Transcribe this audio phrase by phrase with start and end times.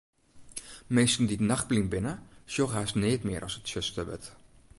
[0.95, 2.13] Minsken dy't nachtblyn binne,
[2.51, 4.27] sjogge hast neat mear as it tsjuster wurdt.